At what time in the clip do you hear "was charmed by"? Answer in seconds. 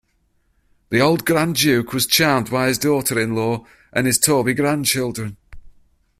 1.93-2.69